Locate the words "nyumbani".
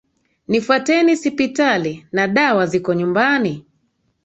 2.93-3.65